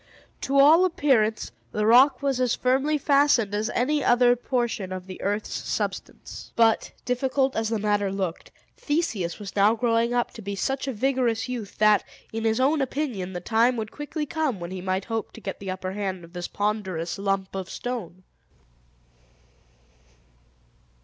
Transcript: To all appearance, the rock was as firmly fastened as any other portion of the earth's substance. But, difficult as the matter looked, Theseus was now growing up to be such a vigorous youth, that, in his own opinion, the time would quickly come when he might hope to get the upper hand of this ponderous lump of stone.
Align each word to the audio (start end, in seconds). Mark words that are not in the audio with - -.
To 0.41 0.57
all 0.57 0.83
appearance, 0.83 1.51
the 1.71 1.85
rock 1.85 2.23
was 2.23 2.41
as 2.41 2.55
firmly 2.55 2.97
fastened 2.97 3.53
as 3.53 3.69
any 3.69 4.03
other 4.03 4.35
portion 4.35 4.91
of 4.91 5.05
the 5.05 5.21
earth's 5.21 5.53
substance. 5.53 6.51
But, 6.55 6.91
difficult 7.05 7.55
as 7.55 7.69
the 7.69 7.77
matter 7.77 8.11
looked, 8.11 8.51
Theseus 8.75 9.37
was 9.37 9.55
now 9.55 9.75
growing 9.75 10.11
up 10.11 10.31
to 10.31 10.41
be 10.41 10.55
such 10.55 10.87
a 10.87 10.91
vigorous 10.91 11.47
youth, 11.47 11.77
that, 11.77 12.03
in 12.33 12.45
his 12.45 12.59
own 12.59 12.81
opinion, 12.81 13.33
the 13.33 13.41
time 13.41 13.77
would 13.77 13.91
quickly 13.91 14.25
come 14.25 14.59
when 14.59 14.71
he 14.71 14.81
might 14.81 15.05
hope 15.05 15.33
to 15.33 15.39
get 15.39 15.59
the 15.59 15.69
upper 15.69 15.91
hand 15.91 16.23
of 16.23 16.33
this 16.33 16.47
ponderous 16.47 17.19
lump 17.19 17.53
of 17.53 17.69
stone. 17.69 18.23